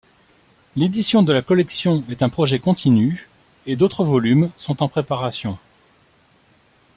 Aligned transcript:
L’édition 0.75 1.21
de 1.21 1.31
la 1.31 1.43
collection 1.43 2.03
est 2.09 2.23
un 2.23 2.29
projet 2.29 2.57
continu, 2.57 3.29
et 3.67 3.75
d’autre 3.75 4.03
volumes 4.03 4.49
sont 4.57 4.81
en 4.81 4.87
préparation. 4.89 5.59